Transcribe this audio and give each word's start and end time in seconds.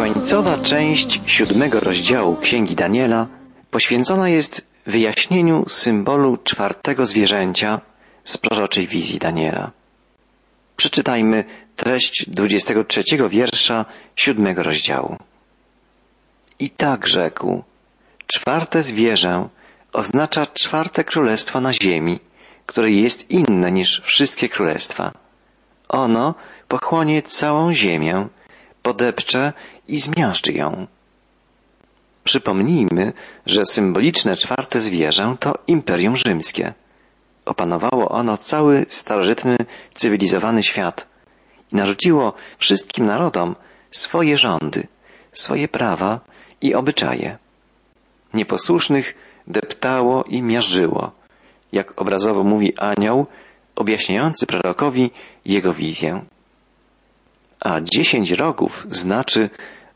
Końcowa 0.00 0.58
część 0.58 1.20
siódmego 1.26 1.80
rozdziału 1.80 2.36
Księgi 2.36 2.74
Daniela 2.74 3.26
poświęcona 3.70 4.28
jest 4.28 4.66
wyjaśnieniu 4.86 5.68
symbolu 5.68 6.36
czwartego 6.36 7.06
zwierzęcia 7.06 7.80
z 8.24 8.38
proroczej 8.38 8.86
wizji 8.86 9.18
Daniela. 9.18 9.70
Przeczytajmy 10.76 11.44
treść 11.76 12.24
23 12.28 13.02
wiersza 13.30 13.84
siódmego 14.16 14.62
rozdziału. 14.62 15.16
I 16.58 16.70
tak 16.70 17.06
rzekł, 17.06 17.62
czwarte 18.26 18.82
zwierzę 18.82 19.48
oznacza 19.92 20.46
czwarte 20.46 21.04
królestwo 21.04 21.60
na 21.60 21.72
ziemi, 21.72 22.18
które 22.66 22.90
jest 22.90 23.30
inne 23.30 23.72
niż 23.72 24.00
wszystkie 24.04 24.48
królestwa. 24.48 25.12
Ono 25.88 26.34
pochłonie 26.68 27.22
całą 27.22 27.72
ziemię, 27.72 28.28
podepcze 28.82 29.52
i 29.92 29.98
zmiażdży 29.98 30.52
ją. 30.52 30.86
Przypomnijmy, 32.24 33.12
że 33.46 33.66
symboliczne 33.66 34.36
czwarte 34.36 34.80
zwierzę 34.80 35.36
to 35.40 35.54
Imperium 35.66 36.16
Rzymskie. 36.16 36.74
Opanowało 37.44 38.08
ono 38.08 38.38
cały 38.38 38.86
starożytny, 38.88 39.56
cywilizowany 39.94 40.62
świat 40.62 41.08
i 41.72 41.76
narzuciło 41.76 42.32
wszystkim 42.58 43.06
narodom 43.06 43.56
swoje 43.90 44.36
rządy, 44.36 44.86
swoje 45.32 45.68
prawa 45.68 46.20
i 46.60 46.74
obyczaje. 46.74 47.38
Nieposłusznych 48.34 49.14
deptało 49.46 50.24
i 50.24 50.42
miażdżyło, 50.42 51.12
jak 51.72 52.00
obrazowo 52.00 52.44
mówi 52.44 52.78
anioł, 52.78 53.26
objaśniający 53.76 54.46
prorokowi 54.46 55.10
jego 55.44 55.72
wizję. 55.72 56.24
A 57.60 57.80
dziesięć 57.80 58.30
rogów 58.30 58.86
znaczy, 58.90 59.50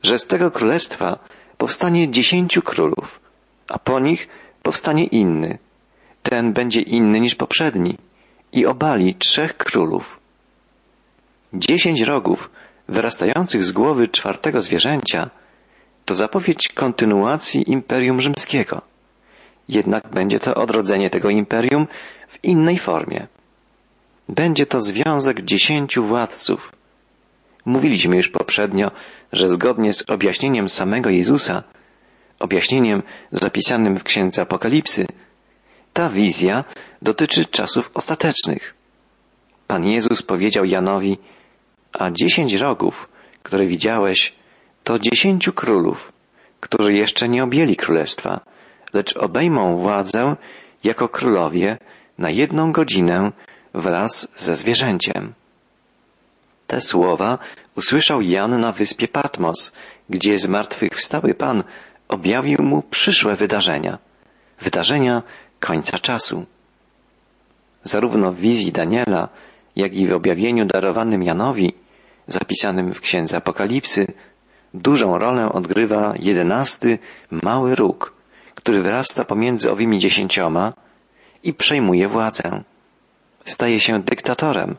że 0.04 0.18
z 0.18 0.26
tego 0.26 0.50
królestwa 0.50 1.18
powstanie 1.58 2.10
dziesięciu 2.10 2.62
królów, 2.62 3.20
a 3.68 3.78
po 3.78 4.00
nich 4.00 4.28
powstanie 4.62 5.04
inny. 5.04 5.58
Ten 6.22 6.52
będzie 6.52 6.80
inny 6.80 7.20
niż 7.20 7.34
poprzedni 7.34 7.98
i 8.52 8.66
obali 8.66 9.14
trzech 9.14 9.56
królów. 9.56 10.18
Dziesięć 11.54 12.00
rogów 12.00 12.50
wyrastających 12.88 13.64
z 13.64 13.72
głowy 13.72 14.08
czwartego 14.08 14.60
zwierzęcia 14.60 15.30
to 16.04 16.14
zapowiedź 16.14 16.68
kontynuacji 16.68 17.70
Imperium 17.72 18.20
Rzymskiego. 18.20 18.82
Jednak 19.68 20.08
będzie 20.10 20.38
to 20.38 20.54
odrodzenie 20.54 21.10
tego 21.10 21.30
imperium 21.30 21.86
w 22.28 22.44
innej 22.44 22.78
formie. 22.78 23.26
Będzie 24.28 24.66
to 24.66 24.80
związek 24.80 25.42
dziesięciu 25.42 26.06
władców. 26.06 26.72
Mówiliśmy 27.64 28.16
już 28.16 28.28
poprzednio, 28.28 28.90
że 29.32 29.48
zgodnie 29.48 29.92
z 29.92 30.10
objaśnieniem 30.10 30.68
samego 30.68 31.10
Jezusa, 31.10 31.62
objaśnieniem 32.40 33.02
zapisanym 33.32 33.98
w 33.98 34.04
Księdze 34.04 34.42
Apokalipsy, 34.42 35.06
ta 35.92 36.08
wizja 36.08 36.64
dotyczy 37.02 37.44
czasów 37.44 37.90
ostatecznych. 37.94 38.74
Pan 39.66 39.86
Jezus 39.86 40.22
powiedział 40.22 40.64
Janowi, 40.64 41.18
a 41.92 42.10
dziesięć 42.10 42.54
rogów, 42.54 43.08
które 43.42 43.66
widziałeś, 43.66 44.34
to 44.84 44.98
dziesięciu 44.98 45.52
królów, 45.52 46.12
którzy 46.60 46.92
jeszcze 46.92 47.28
nie 47.28 47.44
objęli 47.44 47.76
królestwa, 47.76 48.40
lecz 48.92 49.16
obejmą 49.16 49.76
władzę 49.76 50.36
jako 50.84 51.08
królowie 51.08 51.78
na 52.18 52.30
jedną 52.30 52.72
godzinę 52.72 53.32
wraz 53.74 54.28
ze 54.36 54.56
zwierzęciem. 54.56 55.34
Te 56.66 56.80
słowa 56.80 57.38
usłyszał 57.76 58.22
Jan 58.22 58.60
na 58.60 58.72
wyspie 58.72 59.08
Patmos, 59.08 59.72
gdzie 60.10 60.38
zmartwychwstały 60.38 61.34
Pan 61.34 61.64
objawił 62.08 62.62
mu 62.62 62.82
przyszłe 62.82 63.36
wydarzenia, 63.36 63.98
wydarzenia 64.60 65.22
końca 65.60 65.98
czasu. 65.98 66.46
Zarówno 67.82 68.32
w 68.32 68.36
wizji 68.36 68.72
Daniela, 68.72 69.28
jak 69.76 69.94
i 69.94 70.08
w 70.08 70.12
objawieniu 70.12 70.64
darowanym 70.64 71.22
Janowi, 71.22 71.74
zapisanym 72.28 72.94
w 72.94 73.00
Księdze 73.00 73.36
Apokalipsy, 73.36 74.06
dużą 74.74 75.18
rolę 75.18 75.52
odgrywa 75.52 76.14
jedenasty 76.18 76.98
mały 77.30 77.74
róg, 77.74 78.14
który 78.54 78.82
wyrasta 78.82 79.24
pomiędzy 79.24 79.70
owymi 79.70 79.98
dziesięcioma 79.98 80.72
i 81.42 81.54
przejmuje 81.54 82.08
władzę. 82.08 82.62
Staje 83.44 83.80
się 83.80 84.02
dyktatorem. 84.02 84.76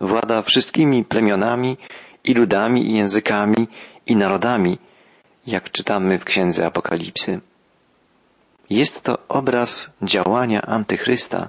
Włada 0.00 0.42
wszystkimi 0.42 1.04
plemionami 1.04 1.76
i 2.24 2.34
ludami 2.34 2.90
i 2.90 2.94
językami 2.94 3.68
i 4.06 4.16
narodami, 4.16 4.78
jak 5.46 5.70
czytamy 5.70 6.18
w 6.18 6.24
Księdze 6.24 6.66
Apokalipsy. 6.66 7.40
Jest 8.70 9.04
to 9.04 9.18
obraz 9.28 9.96
działania 10.02 10.62
antychrysta, 10.62 11.48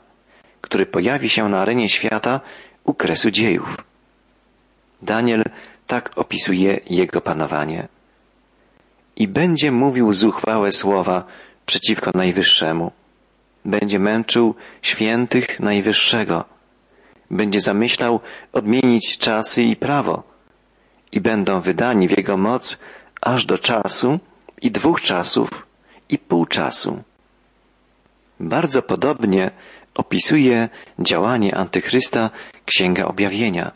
który 0.61 0.85
pojawi 0.85 1.29
się 1.29 1.49
na 1.49 1.61
arenie 1.61 1.89
świata 1.89 2.41
u 2.83 2.93
kresu 2.93 3.31
dziejów. 3.31 3.77
Daniel 5.01 5.43
tak 5.87 6.11
opisuje 6.15 6.79
jego 6.89 7.21
panowanie. 7.21 7.87
I 9.15 9.27
będzie 9.27 9.71
mówił 9.71 10.13
zuchwałe 10.13 10.71
słowa 10.71 11.23
przeciwko 11.65 12.11
Najwyższemu. 12.13 12.91
Będzie 13.65 13.99
męczył 13.99 14.55
świętych 14.81 15.59
Najwyższego. 15.59 16.58
Będzie 17.31 17.61
zamyślał 17.61 18.19
odmienić 18.53 19.17
czasy 19.17 19.63
i 19.63 19.75
prawo. 19.75 20.23
I 21.11 21.21
będą 21.21 21.61
wydani 21.61 22.07
w 22.07 22.17
jego 22.17 22.37
moc 22.37 22.79
aż 23.21 23.45
do 23.45 23.57
czasu 23.57 24.19
i 24.61 24.71
dwóch 24.71 25.01
czasów 25.01 25.49
i 26.09 26.17
pół 26.17 26.45
czasu. 26.45 27.03
Bardzo 28.39 28.81
podobnie 28.81 29.51
opisuje 29.95 30.69
działanie 30.99 31.55
Antychrysta 31.55 32.29
Księga 32.65 33.05
Objawienia. 33.05 33.71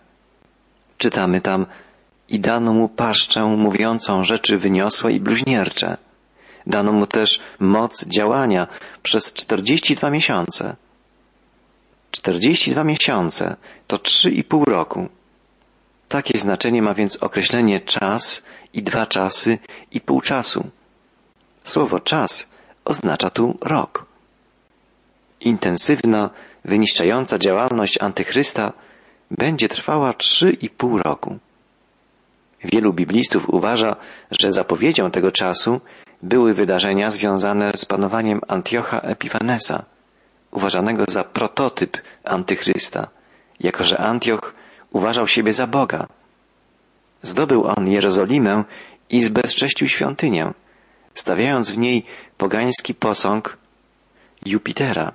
Czytamy 0.98 1.42
tam 1.42 1.66
i 2.30 2.40
dano 2.40 2.74
mu 2.74 2.90
paszczę 2.90 3.44
mówiącą 3.44 4.24
rzeczy 4.24 4.58
wyniosłe 4.58 5.14
i 5.14 5.20
bluźniercze. 5.20 5.98
Dano 6.68 6.92
mu 6.92 7.08
też 7.08 7.40
moc 7.60 8.06
działania 8.08 8.68
przez 9.04 9.34
42 9.34 10.10
miesiące. 10.10 10.76
42 12.14 12.84
miesiące 12.84 13.56
to 13.88 13.98
trzy 13.98 14.32
i 14.32 14.44
pół 14.44 14.66
roku. 14.66 15.08
Takie 16.10 16.40
znaczenie 16.40 16.82
ma 16.82 16.94
więc 16.94 17.24
określenie 17.24 17.80
czas 17.82 18.44
i 18.74 18.84
dwa 18.84 19.06
czasy 19.06 19.60
i 19.92 20.02
pół 20.02 20.22
czasu. 20.22 20.70
Słowo 21.64 22.00
czas 22.00 22.52
oznacza 22.86 23.30
tu 23.30 23.58
rok. 23.62 24.06
Intensywna, 25.42 26.30
wyniszczająca 26.66 27.40
działalność 27.40 27.98
antychrysta 28.02 28.74
będzie 29.32 29.70
trwała 29.70 30.14
trzy 30.14 30.50
i 30.50 30.70
pół 30.70 30.98
roku. 30.98 31.38
Wielu 32.64 32.94
biblistów 32.94 33.50
uważa, 33.50 33.96
że 34.32 34.52
zapowiedzią 34.52 35.12
tego 35.12 35.32
czasu 35.32 35.82
były 36.24 36.54
wydarzenia 36.54 37.12
związane 37.12 37.72
z 37.76 37.86
panowaniem 37.86 38.42
Antiocha 38.48 39.00
Epifanesa, 39.00 39.86
uważanego 40.54 41.04
za 41.08 41.24
prototyp 41.24 41.98
antychrysta, 42.24 43.08
jako 43.60 43.84
że 43.84 43.98
Antioch 43.98 44.54
uważał 44.92 45.28
siebie 45.28 45.54
za 45.54 45.68
Boga. 45.68 46.08
Zdobył 47.22 47.68
on 47.68 47.88
Jerozolimę 47.88 48.64
i 49.10 49.22
zbezcześcił 49.22 49.88
świątynię, 49.88 50.54
stawiając 51.14 51.72
w 51.72 51.78
niej 51.78 52.06
pogański 52.38 52.94
posąg 52.94 53.58
Jupitera 54.46 55.12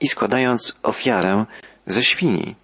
i 0.00 0.08
składając 0.08 0.80
ofiarę 0.82 1.44
ze 1.86 2.04
świni. 2.04 2.54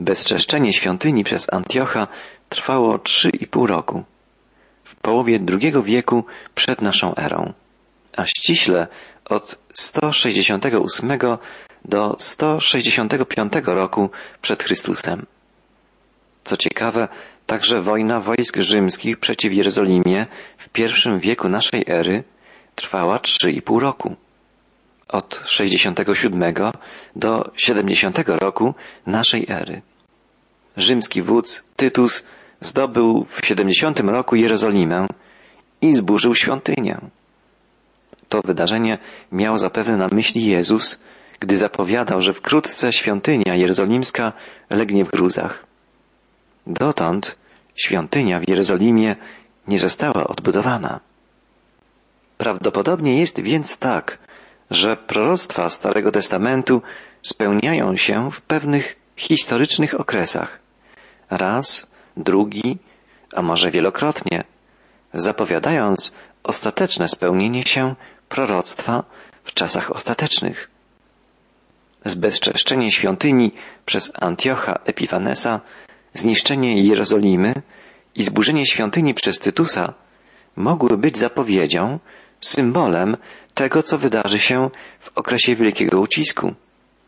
Bezczeszczenie 0.00 0.72
świątyni 0.72 1.24
przez 1.24 1.52
Antiocha 1.52 2.06
trwało 2.48 2.98
trzy 2.98 3.30
i 3.30 3.46
pół 3.46 3.66
roku, 3.66 4.04
w 4.84 4.94
połowie 4.94 5.40
II 5.48 5.72
wieku 5.82 6.24
przed 6.54 6.80
naszą 6.80 7.14
erą, 7.14 7.52
a 8.16 8.26
ściśle 8.26 8.86
od 9.24 9.58
168 9.74 11.18
do 11.84 12.16
165 12.18 13.52
roku 13.64 14.10
przed 14.42 14.62
Chrystusem. 14.62 15.26
Co 16.44 16.56
ciekawe, 16.56 17.08
także 17.46 17.80
wojna 17.80 18.20
wojsk 18.20 18.56
rzymskich 18.56 19.18
przeciw 19.18 19.52
Jerozolimie 19.52 20.26
w 20.58 20.68
pierwszym 20.68 21.20
wieku 21.20 21.48
naszej 21.48 21.84
ery 21.88 22.24
trwała 22.74 23.18
trzy 23.18 23.52
i 23.52 23.62
pół 23.62 23.80
roku. 23.80 24.16
Od 25.08 25.42
67 25.46 26.54
do 27.16 27.50
70 27.56 28.18
roku 28.28 28.74
naszej 29.06 29.46
ery. 29.48 29.82
Rzymski 30.76 31.22
wódz 31.22 31.64
Tytus 31.76 32.24
zdobył 32.60 33.26
w 33.30 33.46
70 33.46 34.00
roku 34.00 34.36
Jerozolimę 34.36 35.06
i 35.80 35.94
zburzył 35.94 36.34
świątynię. 36.34 36.98
To 38.34 38.40
wydarzenie 38.44 38.98
miał 39.32 39.58
zapewne 39.58 39.96
na 39.96 40.08
myśli 40.12 40.46
Jezus, 40.46 41.00
gdy 41.40 41.56
zapowiadał, 41.56 42.20
że 42.20 42.32
wkrótce 42.32 42.92
świątynia 42.92 43.54
jerozolimska 43.54 44.32
legnie 44.70 45.04
w 45.04 45.10
gruzach. 45.10 45.66
Dotąd 46.66 47.36
świątynia 47.74 48.40
w 48.40 48.48
Jerozolimie 48.48 49.16
nie 49.68 49.78
została 49.78 50.26
odbudowana. 50.26 51.00
Prawdopodobnie 52.38 53.20
jest 53.20 53.40
więc 53.40 53.78
tak, 53.78 54.18
że 54.70 54.96
proroctwa 54.96 55.70
Starego 55.70 56.10
Testamentu 56.12 56.82
spełniają 57.22 57.96
się 57.96 58.30
w 58.30 58.40
pewnych 58.40 58.96
historycznych 59.16 60.00
okresach. 60.00 60.58
Raz, 61.30 61.86
drugi, 62.16 62.78
a 63.34 63.42
może 63.42 63.70
wielokrotnie, 63.70 64.44
zapowiadając 65.12 66.14
ostateczne 66.44 67.08
spełnienie 67.08 67.62
się 67.62 67.94
proroctwa 68.28 69.04
w 69.44 69.54
czasach 69.54 69.90
ostatecznych. 69.90 70.70
Zbezczeszczenie 72.04 72.90
świątyni 72.90 73.52
przez 73.86 74.12
Antiocha 74.20 74.78
Epifanesa, 74.84 75.60
zniszczenie 76.14 76.82
Jerozolimy 76.82 77.54
i 78.14 78.22
zburzenie 78.22 78.66
świątyni 78.66 79.14
przez 79.14 79.38
Tytusa 79.38 79.94
mogły 80.56 80.96
być 80.96 81.18
zapowiedzią, 81.18 81.98
symbolem 82.40 83.16
tego, 83.54 83.82
co 83.82 83.98
wydarzy 83.98 84.38
się 84.38 84.70
w 85.00 85.18
okresie 85.18 85.56
wielkiego 85.56 86.00
ucisku 86.00 86.54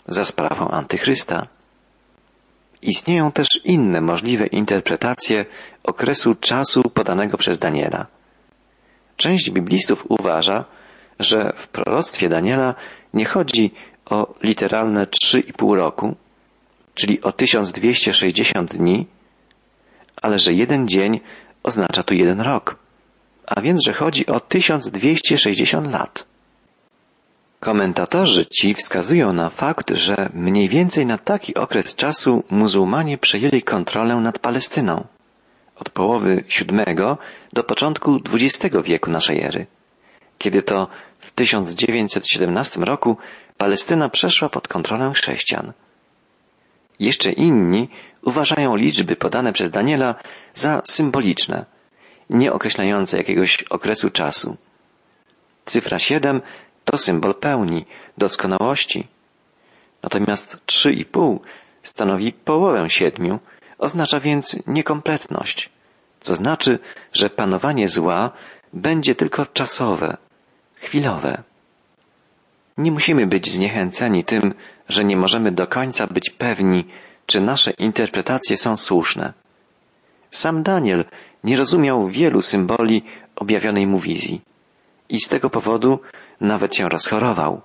za 0.09 0.25
sprawą 0.25 0.69
Antychrysta. 0.69 1.47
Istnieją 2.83 3.33
też 3.33 3.49
inne 3.65 4.01
możliwe 4.01 4.47
interpretacje 4.47 5.45
okresu 5.85 6.35
czasu 6.35 6.83
podanego 6.83 7.37
przez 7.37 7.59
Daniela. 7.59 8.07
Część 9.17 9.51
biblistów 9.51 10.05
uważa, 10.09 10.65
że 11.19 11.53
w 11.57 11.69
proroctwie 11.69 12.29
Daniela 12.29 12.75
nie 13.15 13.25
chodzi 13.25 13.73
o 14.11 14.35
literalne 14.43 15.07
3,5 15.07 15.77
roku, 15.77 16.17
czyli 16.95 17.23
o 17.23 17.33
1260 17.33 18.77
dni, 18.77 19.07
ale 20.23 20.39
że 20.39 20.53
jeden 20.53 20.89
dzień 20.89 21.21
oznacza 21.63 22.03
tu 22.03 22.15
jeden 22.15 22.41
rok, 22.41 22.77
a 23.47 23.61
więc, 23.61 23.85
że 23.85 23.93
chodzi 23.93 24.27
o 24.27 24.41
1260 24.41 25.93
lat. 25.93 26.27
Komentatorzy 27.61 28.47
ci 28.47 28.75
wskazują 28.75 29.33
na 29.33 29.51
fakt, 29.51 29.91
że 29.91 30.31
mniej 30.35 30.69
więcej 30.69 31.07
na 31.07 31.19
taki 31.19 31.55
okres 31.55 31.95
czasu 31.95 32.45
muzułmanie 32.51 33.19
przejęli 33.19 33.63
kontrolę 33.63 34.17
nad 34.17 34.39
Palestyną. 34.39 35.07
Od 35.77 35.91
połowy 35.91 36.45
VII 36.61 36.97
do 37.53 37.65
początku 37.65 38.17
XX 38.33 38.77
wieku 38.85 39.11
naszej 39.11 39.43
ery, 39.43 39.67
kiedy 40.39 40.63
to 40.63 40.89
w 41.21 41.31
1917 41.31 42.81
roku 42.81 43.17
Palestyna 43.59 44.09
przeszła 44.09 44.49
pod 44.49 44.69
kontrolę 44.69 45.13
chrześcijan. 45.15 45.73
Jeszcze 47.01 47.33
inni 47.33 47.89
uważają 48.23 48.77
liczby 48.77 49.17
podane 49.17 49.53
przez 49.53 49.71
Daniela 49.71 50.15
za 50.55 50.83
symboliczne, 50.85 51.65
nie 52.31 52.53
określające 52.53 53.19
jakiegoś 53.19 53.63
okresu 53.63 54.11
czasu. 54.11 54.57
Cyfra 55.65 55.99
7 55.99 56.41
to 56.85 56.97
symbol 56.97 57.35
pełni, 57.35 57.85
doskonałości. 58.19 59.09
Natomiast 60.03 60.59
3,5 60.67 61.39
stanowi 61.83 62.33
połowę 62.33 62.91
siedmiu, 62.91 63.39
oznacza 63.79 64.21
więc 64.21 64.57
niekompletność, 64.67 65.71
co 66.21 66.37
znaczy, 66.37 66.79
że 67.13 67.31
panowanie 67.31 67.89
zła 67.89 68.31
będzie 68.73 69.15
tylko 69.15 69.47
czasowe, 69.47 70.17
chwilowe. 70.77 71.43
Nie 72.79 72.93
musimy 72.93 73.27
być 73.27 73.51
zniechęceni 73.51 74.25
tym, 74.25 74.55
że 74.89 75.05
nie 75.05 75.17
możemy 75.17 75.53
do 75.53 75.67
końca 75.67 76.07
być 76.07 76.31
pewni, 76.31 76.85
czy 77.27 77.41
nasze 77.41 77.71
interpretacje 77.71 78.57
są 78.57 78.77
słuszne. 78.77 79.33
Sam 80.31 80.63
Daniel 80.63 81.05
nie 81.45 81.57
rozumiał 81.57 82.09
wielu 82.09 82.43
symboli 82.43 83.03
objawionej 83.37 83.87
mu 83.87 83.99
wizji 83.99 84.41
i 85.09 85.21
z 85.21 85.29
tego 85.29 85.51
powodu 85.51 86.01
nawet 86.41 86.77
się 86.77 86.89
rozchorował. 86.89 87.61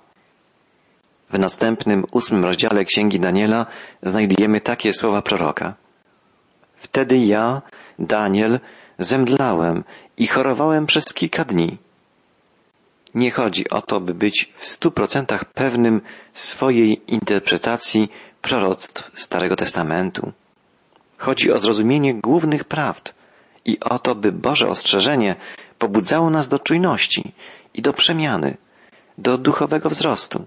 W 1.29 1.39
następnym 1.39 2.05
ósmym 2.11 2.45
rozdziale 2.45 2.85
Księgi 2.85 3.19
Daniela 3.19 3.65
znajdujemy 4.03 4.61
takie 4.61 4.93
słowa 4.93 5.21
proroka. 5.21 5.73
Wtedy 6.75 7.17
ja, 7.17 7.61
Daniel, 7.99 8.59
zemdlałem 8.99 9.83
i 10.17 10.27
chorowałem 10.27 10.85
przez 10.85 11.13
kilka 11.13 11.45
dni. 11.45 11.77
Nie 13.15 13.31
chodzi 13.31 13.69
o 13.69 13.81
to, 13.81 13.99
by 13.99 14.13
być 14.13 14.53
w 14.55 14.65
stu 14.65 14.91
procentach 14.91 15.45
pewnym 15.45 16.01
swojej 16.33 17.01
interpretacji 17.07 18.09
proroctw 18.41 19.11
Starego 19.21 19.55
Testamentu. 19.55 20.31
Chodzi 21.17 21.51
o 21.51 21.59
zrozumienie 21.59 22.13
głównych 22.13 22.63
prawd 22.63 23.13
i 23.65 23.79
o 23.79 23.99
to, 23.99 24.15
by 24.15 24.31
Boże 24.31 24.67
ostrzeżenie 24.67 25.35
pobudzało 25.79 26.29
nas 26.29 26.49
do 26.49 26.59
czujności 26.59 27.33
i 27.73 27.81
do 27.81 27.93
przemiany, 27.93 28.57
do 29.17 29.37
duchowego 29.37 29.89
wzrostu. 29.89 30.45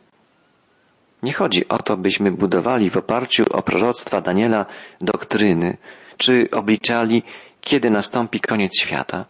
Nie 1.22 1.32
chodzi 1.32 1.68
o 1.68 1.78
to, 1.78 1.96
byśmy 1.96 2.30
budowali 2.32 2.90
w 2.90 2.96
oparciu 2.96 3.44
o 3.50 3.62
proroctwa 3.62 4.20
Daniela 4.20 4.66
doktryny, 5.00 5.76
czy 6.16 6.48
obliczali, 6.52 7.22
kiedy 7.60 7.90
nastąpi 7.90 8.40
koniec 8.40 8.78
świata. 8.78 9.24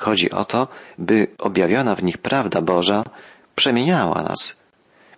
Chodzi 0.00 0.30
o 0.30 0.44
to, 0.44 0.68
by 0.98 1.26
objawiona 1.38 1.94
w 1.94 2.02
nich 2.02 2.18
prawda 2.18 2.62
Boża 2.62 3.04
przemieniała 3.54 4.22
nas, 4.22 4.60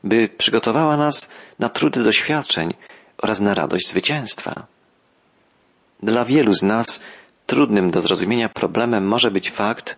by 0.04 0.28
przygotowała 0.28 0.96
nas 0.96 1.30
na 1.58 1.68
trudy 1.68 2.02
doświadczeń 2.02 2.74
oraz 3.22 3.40
na 3.40 3.54
radość 3.54 3.88
zwycięstwa. 3.88 4.66
Dla 6.02 6.24
wielu 6.24 6.52
z 6.52 6.62
nas 6.62 7.02
trudnym 7.46 7.90
do 7.90 8.00
zrozumienia 8.00 8.48
problemem 8.48 9.06
może 9.06 9.30
być 9.30 9.50
fakt, 9.50 9.96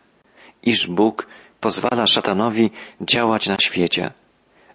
iż 0.62 0.86
Bóg 0.86 1.26
pozwala 1.60 2.06
szatanowi 2.06 2.70
działać 3.00 3.46
na 3.46 3.56
świecie, 3.56 4.12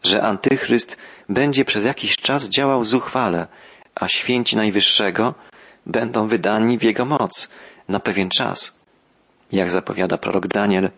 że 0.03 0.21
antychryst 0.21 0.97
będzie 1.29 1.65
przez 1.65 1.85
jakiś 1.85 2.17
czas 2.17 2.49
działał 2.49 2.83
zuchwale, 2.83 3.47
a 3.95 4.07
święci 4.07 4.57
Najwyższego 4.57 5.33
będą 5.85 6.27
wydani 6.27 6.77
w 6.77 6.83
jego 6.83 7.05
moc 7.05 7.49
na 7.87 7.99
pewien 7.99 8.29
czas, 8.29 8.78
jak 9.51 9.71
zapowiada 9.71 10.17
prorok 10.17 10.47
Daniel, 10.47 10.91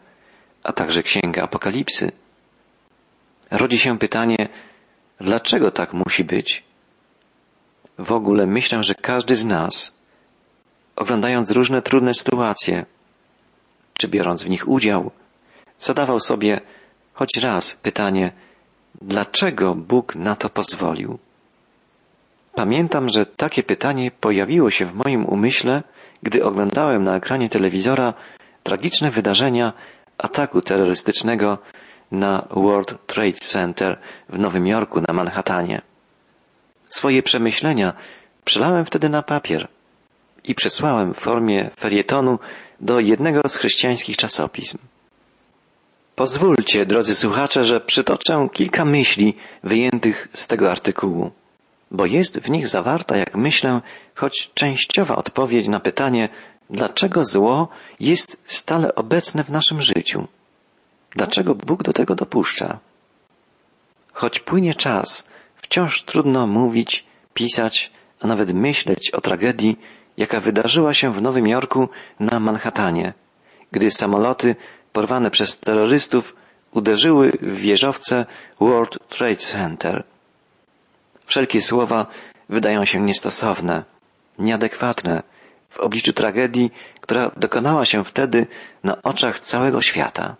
a 0.63 0.74
także 0.74 1.03
księga 1.03 1.44
Apokalipsy. 1.44 2.12
Rodzi 3.51 3.77
się 3.77 3.98
pytanie, 3.98 4.50
dlaczego 5.19 5.71
tak 5.71 5.94
musi 5.94 6.24
być? 6.24 6.63
W 7.98 8.12
ogóle 8.12 8.48
myślę, 8.48 8.83
że 8.83 8.95
każdy 8.95 9.36
z 9.36 9.45
nas, 9.45 9.98
oglądając 10.95 11.51
różne 11.51 11.81
trudne 11.81 12.13
sytuacje, 12.13 12.86
czy 13.93 14.08
biorąc 14.08 14.43
w 14.43 14.50
nich 14.50 14.67
udział, 14.67 15.12
zadawał 15.77 16.20
sobie 16.20 16.62
choć 17.13 17.38
raz 17.38 17.75
pytanie, 17.75 18.31
dlaczego 19.01 19.75
Bóg 19.75 20.15
na 20.15 20.36
to 20.36 20.50
pozwolił? 20.50 21.20
Pamiętam, 22.55 23.10
że 23.10 23.25
takie 23.25 23.63
pytanie 23.63 24.12
pojawiło 24.12 24.70
się 24.70 24.86
w 24.86 24.93
moim 24.93 25.25
umyśle, 25.25 25.84
gdy 26.24 26.43
oglądałem 26.43 27.03
na 27.03 27.15
ekranie 27.15 27.50
telewizora 27.50 28.13
tragiczne 28.63 29.12
wydarzenia 29.12 29.74
ataku 30.18 30.62
terrorystycznego 30.62 31.58
na 32.12 32.48
World 32.51 33.08
Trade 33.08 33.34
Center 33.34 34.00
w 34.30 34.39
Nowym 34.39 34.68
Jorku 34.68 35.01
na 35.08 35.13
Manhattanie. 35.13 35.82
Swoje 36.89 37.24
przemyślenia 37.24 37.94
przelałem 38.46 38.86
wtedy 38.86 39.10
na 39.10 39.24
papier 39.24 39.68
i 40.44 40.56
przesłałem 40.56 41.13
w 41.13 41.18
formie 41.18 41.70
felietonu 41.80 42.39
do 42.82 43.00
jednego 43.00 43.41
z 43.48 43.56
chrześcijańskich 43.56 44.18
czasopism. 44.18 44.77
Pozwólcie, 46.15 46.86
drodzy 46.86 47.15
słuchacze, 47.15 47.63
że 47.63 47.82
przytoczę 47.82 48.48
kilka 48.53 48.86
myśli 48.86 49.34
wyjętych 49.63 50.27
z 50.34 50.48
tego 50.48 50.72
artykułu, 50.72 51.32
bo 51.91 52.06
jest 52.06 52.39
w 52.39 52.50
nich 52.50 52.68
zawarta, 52.68 53.18
jak 53.18 53.36
myślę, 53.36 53.82
choć 54.15 54.51
częściowa 54.53 55.15
odpowiedź 55.15 55.68
na 55.68 55.80
pytanie, 55.80 56.30
dlaczego 56.71 57.25
zło 57.25 57.67
jest 57.99 58.41
stale 58.45 58.95
obecne 58.95 59.43
w 59.43 59.49
naszym 59.49 59.81
życiu. 59.81 60.27
Dlaczego 61.15 61.55
Bóg 61.55 61.83
do 61.83 61.93
tego 61.93 62.15
dopuszcza? 62.15 62.79
Choć 64.13 64.39
płynie 64.39 64.75
czas, 64.75 65.27
wciąż 65.55 66.03
trudno 66.03 66.47
mówić, 66.47 67.05
pisać, 67.33 67.91
a 68.19 68.27
nawet 68.27 68.53
myśleć 68.53 69.11
o 69.11 69.21
tragedii, 69.21 69.79
jaka 70.17 70.39
wydarzyła 70.39 70.93
się 70.93 71.13
w 71.13 71.21
Nowym 71.21 71.47
Jorku 71.47 71.89
na 72.19 72.39
Manhattanie, 72.39 73.13
gdy 73.71 73.91
samoloty 73.91 74.55
porwane 74.93 75.31
przez 75.31 75.59
terrorystów 75.59 76.35
uderzyły 76.71 77.31
w 77.41 77.55
wieżowce 77.55 78.25
World 78.59 78.97
Trade 79.09 79.35
Center. 79.35 80.03
Wszelkie 81.25 81.61
słowa 81.61 82.05
wydają 82.49 82.85
się 82.85 83.01
niestosowne, 83.01 83.83
nieadekwatne 84.39 85.23
w 85.71 85.79
obliczu 85.79 86.13
tragedii, 86.13 86.71
która 87.01 87.31
dokonała 87.37 87.85
się 87.85 88.03
wtedy 88.03 88.47
na 88.83 89.01
oczach 89.01 89.39
całego 89.39 89.81
świata. 89.81 90.35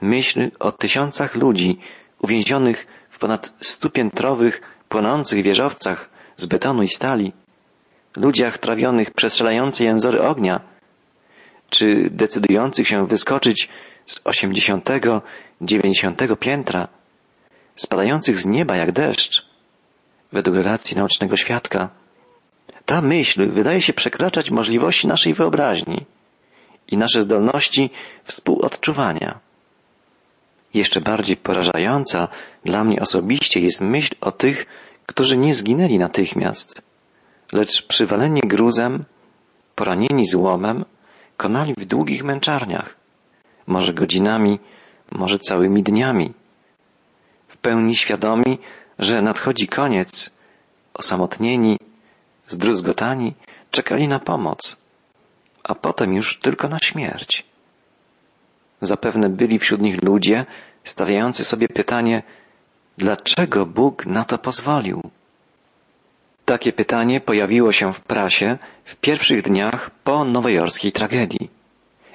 Myśl 0.00 0.50
o 0.58 0.72
tysiącach 0.72 1.34
ludzi 1.34 1.78
uwięzionych 2.18 2.86
w 3.10 3.18
ponad 3.18 3.54
stupiętrowych, 3.60 4.60
płonących 4.88 5.42
wieżowcach 5.42 6.10
z 6.36 6.46
betonu 6.46 6.82
i 6.82 6.88
stali 6.88 7.32
ludziach 8.16 8.58
trawionych 8.58 9.10
przez 9.10 9.36
szalejące 9.36 9.84
jęzory 9.84 10.22
ognia, 10.22 10.60
czy 11.70 12.08
decydujących 12.10 12.88
się 12.88 13.06
wyskoczyć 13.06 13.68
z 14.06 14.20
osiemdziesiątego, 14.24 15.22
dziewięćdziesiątego 15.60 16.36
piętra, 16.36 16.88
spadających 17.76 18.38
z 18.38 18.46
nieba 18.46 18.76
jak 18.76 18.92
deszcz, 18.92 19.46
według 20.32 20.56
relacji 20.56 20.96
naocznego 20.96 21.36
świadka. 21.36 22.01
Ta 22.86 23.00
myśl 23.00 23.50
wydaje 23.50 23.80
się 23.80 23.92
przekraczać 23.92 24.50
możliwości 24.50 25.08
naszej 25.08 25.34
wyobraźni 25.34 26.06
i 26.88 26.98
nasze 26.98 27.22
zdolności 27.22 27.90
współodczuwania. 28.24 29.38
Jeszcze 30.74 31.00
bardziej 31.00 31.36
porażająca 31.36 32.28
dla 32.64 32.84
mnie 32.84 33.00
osobiście 33.00 33.60
jest 33.60 33.80
myśl 33.80 34.14
o 34.20 34.32
tych, 34.32 34.66
którzy 35.06 35.36
nie 35.36 35.54
zginęli 35.54 35.98
natychmiast, 35.98 36.82
lecz 37.52 37.86
przywaleni 37.86 38.40
gruzem, 38.40 39.04
poranieni 39.74 40.26
złomem, 40.26 40.84
konali 41.36 41.74
w 41.78 41.84
długich 41.84 42.24
męczarniach, 42.24 42.96
może 43.66 43.94
godzinami, 43.94 44.58
może 45.10 45.38
całymi 45.38 45.82
dniami, 45.82 46.32
w 47.48 47.56
pełni 47.56 47.96
świadomi, 47.96 48.58
że 48.98 49.22
nadchodzi 49.22 49.68
koniec, 49.68 50.30
osamotnieni, 50.94 51.78
zdruzgotani, 52.48 53.34
czekali 53.70 54.08
na 54.08 54.18
pomoc, 54.20 54.76
a 55.64 55.74
potem 55.74 56.14
już 56.14 56.38
tylko 56.38 56.68
na 56.68 56.78
śmierć. 56.78 57.44
Zapewne 58.80 59.28
byli 59.28 59.58
wśród 59.58 59.80
nich 59.80 60.02
ludzie 60.02 60.46
stawiający 60.84 61.44
sobie 61.44 61.68
pytanie, 61.68 62.22
dlaczego 62.98 63.66
Bóg 63.66 64.06
na 64.06 64.24
to 64.24 64.38
pozwolił? 64.38 65.10
Takie 66.44 66.72
pytanie 66.72 67.20
pojawiło 67.20 67.72
się 67.72 67.92
w 67.92 68.00
prasie 68.00 68.58
w 68.84 68.96
pierwszych 68.96 69.42
dniach 69.42 69.90
po 70.04 70.24
nowojorskiej 70.24 70.92
tragedii. 70.92 71.50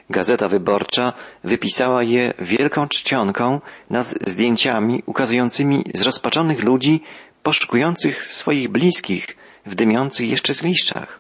Gazeta 0.09 0.47
Wyborcza 0.47 1.13
wypisała 1.43 2.03
je 2.03 2.33
wielką 2.39 2.87
czcionką 2.87 3.61
nad 3.89 4.07
zdjęciami 4.07 5.03
ukazującymi 5.05 5.83
zrozpaczonych 5.93 6.63
ludzi 6.63 7.03
poszukujących 7.43 8.25
swoich 8.25 8.69
bliskich 8.69 9.37
w 9.67 9.75
dymiących 9.75 10.29
jeszcze 10.29 10.53
zgliszczach. 10.53 11.19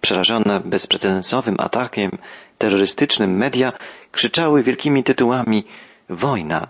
Przerażone 0.00 0.60
bezprecedensowym 0.60 1.56
atakiem 1.58 2.10
terrorystycznym 2.58 3.36
media 3.36 3.72
krzyczały 4.12 4.62
wielkimi 4.62 5.04
tytułami 5.04 5.64
wojna, 6.08 6.68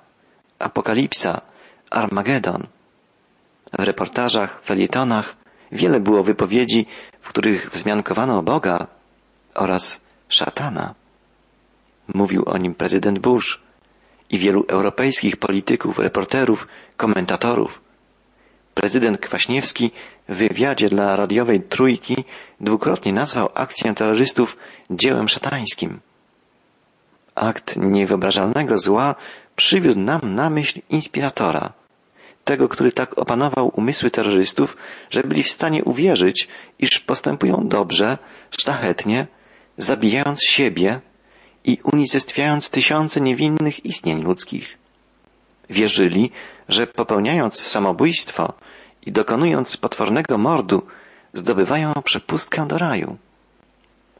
apokalipsa, 0.58 1.40
Armagedon. 1.90 2.66
W 3.78 3.82
reportażach, 3.82 4.60
felietonach 4.64 5.36
wiele 5.72 6.00
było 6.00 6.22
wypowiedzi, 6.22 6.86
w 7.20 7.28
których 7.28 7.70
wzmiankowano 7.70 8.42
Boga 8.42 8.86
oraz 9.54 10.00
szatana. 10.28 10.94
Mówił 12.14 12.42
o 12.46 12.58
nim 12.58 12.74
prezydent 12.74 13.18
Bush 13.18 13.60
i 14.30 14.38
wielu 14.38 14.64
europejskich 14.68 15.36
polityków, 15.36 15.98
reporterów, 15.98 16.68
komentatorów. 16.96 17.89
Prezydent 18.80 19.20
Kwaśniewski 19.20 19.90
w 20.28 20.36
wywiadzie 20.36 20.88
dla 20.88 21.16
radiowej 21.16 21.60
Trójki 21.60 22.24
dwukrotnie 22.60 23.12
nazwał 23.12 23.48
akcję 23.54 23.94
terrorystów 23.94 24.56
dziełem 24.90 25.28
szatańskim. 25.28 26.00
Akt 27.34 27.76
niewyobrażalnego 27.76 28.78
zła 28.78 29.14
przywiódł 29.56 30.00
nam 30.00 30.34
na 30.34 30.50
myśl 30.50 30.80
inspiratora, 30.90 31.72
tego, 32.44 32.68
który 32.68 32.92
tak 32.92 33.18
opanował 33.18 33.72
umysły 33.74 34.10
terrorystów, 34.10 34.76
że 35.10 35.22
byli 35.22 35.42
w 35.42 35.50
stanie 35.50 35.84
uwierzyć, 35.84 36.48
iż 36.78 37.00
postępują 37.00 37.68
dobrze, 37.68 38.18
szlachetnie, 38.50 39.26
zabijając 39.78 40.44
siebie 40.44 41.00
i 41.64 41.78
unicestwiając 41.92 42.70
tysiące 42.70 43.20
niewinnych 43.20 43.86
istnień 43.86 44.22
ludzkich. 44.22 44.78
Wierzyli, 45.70 46.30
że 46.68 46.86
popełniając 46.86 47.62
samobójstwo 47.62 48.54
i 49.06 49.12
dokonując 49.12 49.76
potwornego 49.76 50.38
mordu, 50.38 50.86
zdobywają 51.32 51.92
przepustkę 52.04 52.66
do 52.66 52.78
raju. 52.78 53.16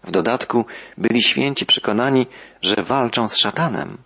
W 0.05 0.11
dodatku 0.11 0.65
byli 0.99 1.23
święci 1.23 1.67
przekonani, 1.67 2.27
że 2.63 2.83
walczą 2.83 3.29
z 3.29 3.37
szatanem. 3.37 3.99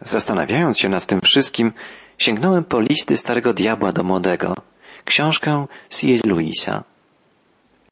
Zastanawiając 0.00 0.78
się 0.78 0.88
nad 0.88 1.06
tym 1.06 1.20
wszystkim, 1.20 1.72
sięgnąłem 2.18 2.64
po 2.64 2.80
listy 2.80 3.16
starego 3.16 3.54
diabła 3.54 3.92
do 3.92 4.02
młodego, 4.02 4.54
książkę 5.04 5.66
C.S. 5.88 6.24
Lewisa. 6.24 6.84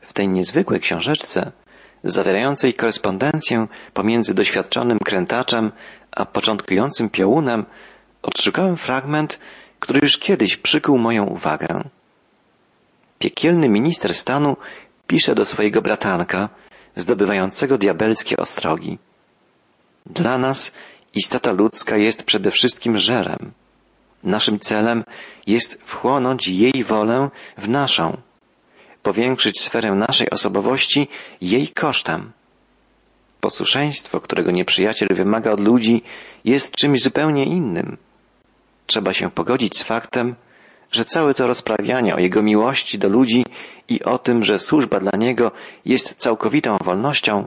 W 0.01 0.13
tej 0.13 0.29
niezwykłej 0.29 0.81
książeczce, 0.81 1.53
zawierającej 2.05 2.75
korespondencję 2.75 3.67
pomiędzy 3.95 4.35
doświadczonym 4.35 4.99
krętaczem 4.99 5.73
a 6.17 6.25
początkującym 6.25 7.11
piołunem, 7.11 7.67
odszukałem 8.23 8.77
fragment, 8.77 9.41
który 9.87 10.01
już 10.03 10.19
kiedyś 10.19 10.57
przykuł 10.57 10.99
moją 10.99 11.25
uwagę. 11.27 11.89
Piekielny 13.19 13.69
minister 13.69 14.15
stanu 14.15 14.57
pisze 15.07 15.35
do 15.35 15.45
swojego 15.45 15.83
bratanka, 15.83 16.49
zdobywającego 16.97 17.79
diabelskie 17.79 18.37
ostrogi. 18.37 18.99
Dla 20.07 20.39
nas 20.39 20.73
istota 21.15 21.53
ludzka 21.53 21.97
jest 21.97 22.25
przede 22.25 22.51
wszystkim 22.51 22.99
żerem. 22.99 23.53
Naszym 24.25 24.59
celem 24.59 25.05
jest 25.47 25.83
wchłonąć 25.85 26.49
jej 26.49 26.85
wolę 26.85 27.31
w 27.59 27.69
naszą, 27.69 28.17
powiększyć 29.03 29.61
sferę 29.61 29.95
naszej 29.95 30.31
osobowości 30.31 31.09
jej 31.41 31.69
kosztem. 31.69 32.33
Posłuszeństwo, 33.41 34.21
którego 34.21 34.51
nieprzyjaciel 34.51 35.09
wymaga 35.15 35.51
od 35.53 35.61
ludzi, 35.61 36.03
jest 36.45 36.75
czymś 36.75 37.03
zupełnie 37.03 37.45
innym. 37.45 37.97
Trzeba 38.87 39.13
się 39.13 39.31
pogodzić 39.31 39.79
z 39.79 39.83
faktem, 39.83 40.35
że 40.91 41.05
całe 41.05 41.35
to 41.35 41.47
rozprawianie 41.47 42.15
o 42.15 42.19
Jego 42.19 42.43
miłości 42.43 42.99
do 42.99 43.09
ludzi 43.09 43.45
i 43.89 44.03
o 44.03 44.19
tym, 44.19 44.45
że 44.45 44.59
służba 44.59 45.01
dla 45.01 45.13
Niego 45.19 45.53
jest 45.85 46.15
całkowitą 46.15 46.77
wolnością, 46.85 47.47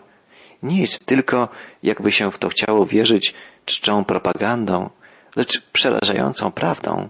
nie 0.64 0.82
jest 0.82 1.06
tylko, 1.06 1.50
jakby 1.84 2.12
się 2.12 2.32
w 2.32 2.38
to 2.38 2.50
chciało 2.50 2.86
wierzyć, 2.86 3.34
czczą 3.66 4.06
propagandą, 4.06 4.90
lecz 5.36 5.62
przerażającą 5.62 6.52
prawdą. 6.52 7.10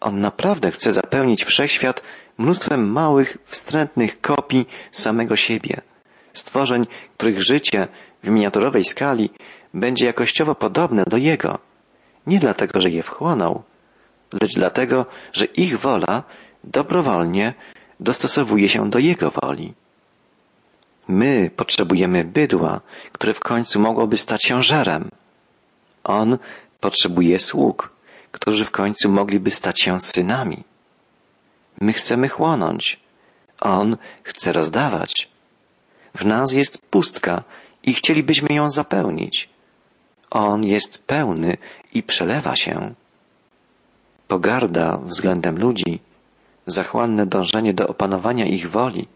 On 0.00 0.20
naprawdę 0.20 0.70
chce 0.70 0.92
zapełnić 0.92 1.44
wszechświat 1.44 2.02
mnóstwem 2.38 2.92
małych, 2.92 3.38
wstrętnych 3.44 4.20
kopii 4.20 4.66
samego 4.90 5.36
siebie, 5.36 5.80
stworzeń, 6.32 6.86
których 7.16 7.42
życie 7.42 7.88
w 8.22 8.28
miniaturowej 8.28 8.84
skali 8.84 9.30
będzie 9.74 10.06
jakościowo 10.06 10.54
podobne 10.54 11.04
do 11.04 11.16
Jego. 11.16 11.58
Nie 12.26 12.38
dlatego, 12.38 12.80
że 12.80 12.90
je 12.90 13.02
wchłonął, 13.02 13.62
lecz 14.32 14.54
dlatego, 14.54 15.06
że 15.32 15.44
ich 15.44 15.80
wola 15.80 16.22
dobrowolnie 16.64 17.54
dostosowuje 18.00 18.68
się 18.68 18.90
do 18.90 18.98
Jego 18.98 19.30
woli. 19.30 19.74
My 21.08 21.50
potrzebujemy 21.56 22.24
bydła, 22.24 22.80
które 23.12 23.34
w 23.34 23.40
końcu 23.40 23.80
mogłoby 23.80 24.16
stać 24.16 24.44
się 24.44 24.62
żerem. 24.62 25.10
On 26.04 26.38
potrzebuje 26.80 27.38
sług, 27.38 27.92
którzy 28.32 28.64
w 28.64 28.70
końcu 28.70 29.08
mogliby 29.08 29.50
stać 29.50 29.80
się 29.80 30.00
synami. 30.00 30.64
My 31.80 31.92
chcemy 31.92 32.28
chłonąć. 32.28 33.00
On 33.60 33.96
chce 34.22 34.52
rozdawać. 34.52 35.28
W 36.14 36.24
nas 36.24 36.52
jest 36.52 36.78
pustka 36.78 37.44
i 37.82 37.94
chcielibyśmy 37.94 38.48
ją 38.54 38.70
zapełnić. 38.70 39.48
On 40.36 40.60
jest 40.66 41.06
pełny 41.06 41.56
i 41.94 42.02
przelewa 42.02 42.56
się. 42.56 42.94
Pogarda 44.28 44.96
względem 44.96 45.58
ludzi, 45.58 46.00
zachłanne 46.66 47.26
dążenie 47.26 47.74
do 47.74 47.88
opanowania 47.88 48.46
ich 48.46 48.70
woli, 48.70 49.08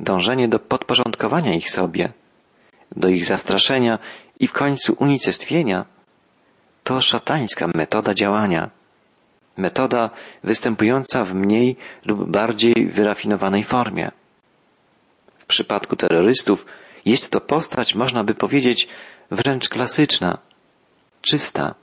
dążenie 0.00 0.48
do 0.48 0.58
podporządkowania 0.58 1.54
ich 1.54 1.70
sobie, 1.70 2.12
do 2.96 3.08
ich 3.08 3.24
zastraszenia 3.24 3.98
i 4.40 4.46
w 4.46 4.52
końcu 4.52 4.96
unicestwienia, 4.98 5.84
to 6.84 7.00
szatańska 7.00 7.66
metoda 7.74 8.14
działania. 8.14 8.70
Metoda 9.56 10.10
występująca 10.44 11.24
w 11.24 11.34
mniej 11.34 11.76
lub 12.06 12.30
bardziej 12.30 12.74
wyrafinowanej 12.86 13.64
formie. 13.64 14.10
W 15.38 15.46
przypadku 15.46 15.96
terrorystów 15.96 16.66
jest 17.04 17.30
to 17.32 17.40
postać, 17.40 17.94
można 17.94 18.24
by 18.24 18.34
powiedzieć, 18.34 18.88
wręcz 19.30 19.68
klasyczna, 19.68 20.38
czysta. 21.22 21.74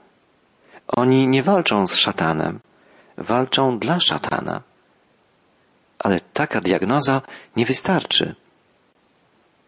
Oni 0.88 1.28
nie 1.28 1.42
walczą 1.42 1.86
z 1.86 1.96
szatanem, 1.96 2.60
walczą 3.16 3.78
dla 3.78 4.00
szatana. 4.00 4.62
Ale 5.98 6.20
taka 6.32 6.60
diagnoza 6.60 7.22
nie 7.56 7.66
wystarczy. 7.66 8.34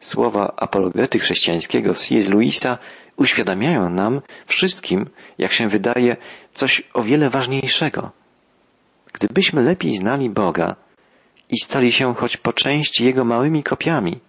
Słowa 0.00 0.52
apologety 0.56 1.18
chrześcijańskiego 1.18 1.94
C.S. 1.94 2.28
Lewisa 2.28 2.78
uświadamiają 3.16 3.90
nam 3.90 4.20
wszystkim, 4.46 5.10
jak 5.38 5.52
się 5.52 5.68
wydaje, 5.68 6.16
coś 6.52 6.82
o 6.94 7.02
wiele 7.02 7.30
ważniejszego. 7.30 8.10
Gdybyśmy 9.12 9.62
lepiej 9.62 9.94
znali 9.94 10.30
Boga 10.30 10.76
i 11.50 11.60
stali 11.60 11.92
się 11.92 12.14
choć 12.14 12.36
po 12.36 12.52
części 12.52 13.04
jego 13.04 13.24
małymi 13.24 13.62
kopiami. 13.62 14.20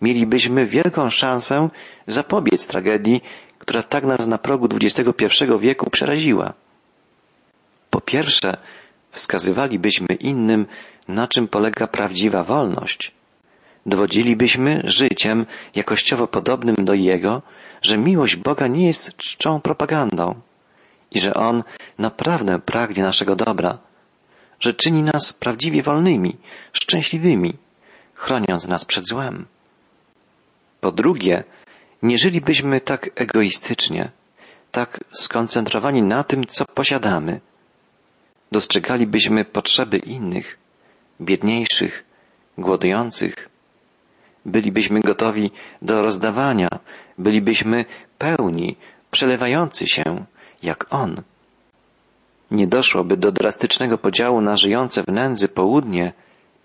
Mielibyśmy 0.00 0.66
wielką 0.66 1.08
szansę 1.08 1.68
zapobiec 2.06 2.66
tragedii, 2.66 3.22
która 3.58 3.82
tak 3.82 4.04
nas 4.04 4.26
na 4.26 4.38
progu 4.38 4.68
XXI 4.82 5.44
wieku 5.60 5.90
przeraziła. 5.90 6.52
Po 7.90 8.00
pierwsze, 8.00 8.56
wskazywalibyśmy 9.10 10.06
innym, 10.20 10.66
na 11.08 11.26
czym 11.26 11.48
polega 11.48 11.86
prawdziwa 11.86 12.44
wolność. 12.44 13.12
Dowodzilibyśmy 13.86 14.82
życiem 14.84 15.46
jakościowo 15.74 16.26
podobnym 16.26 16.76
do 16.78 16.94
Jego, 16.94 17.42
że 17.82 17.98
miłość 17.98 18.36
Boga 18.36 18.66
nie 18.66 18.86
jest 18.86 19.16
czczą 19.16 19.60
propagandą 19.60 20.34
i 21.10 21.20
że 21.20 21.34
On 21.34 21.62
naprawdę 21.98 22.58
pragnie 22.58 23.02
naszego 23.02 23.36
dobra, 23.36 23.78
że 24.60 24.74
czyni 24.74 25.02
nas 25.02 25.32
prawdziwie 25.32 25.82
wolnymi, 25.82 26.36
szczęśliwymi, 26.72 27.54
chroniąc 28.14 28.68
nas 28.68 28.84
przed 28.84 29.06
złem. 29.06 29.46
Po 30.80 30.92
drugie, 30.92 31.44
nie 32.02 32.18
żylibyśmy 32.18 32.80
tak 32.80 33.10
egoistycznie, 33.14 34.10
tak 34.70 35.04
skoncentrowani 35.10 36.02
na 36.02 36.24
tym, 36.24 36.44
co 36.44 36.64
posiadamy. 36.64 37.40
Dostrzegalibyśmy 38.52 39.44
potrzeby 39.44 39.98
innych, 39.98 40.58
biedniejszych, 41.20 42.04
głodujących. 42.58 43.48
Bylibyśmy 44.46 45.00
gotowi 45.00 45.50
do 45.82 46.02
rozdawania, 46.02 46.68
bylibyśmy 47.18 47.84
pełni, 48.18 48.76
przelewający 49.10 49.86
się, 49.86 50.24
jak 50.62 50.86
On. 50.90 51.22
Nie 52.50 52.66
doszłoby 52.66 53.16
do 53.16 53.32
drastycznego 53.32 53.98
podziału 53.98 54.40
na 54.40 54.56
żyjące 54.56 55.02
w 55.02 55.12
nędzy 55.12 55.48
południe 55.48 56.12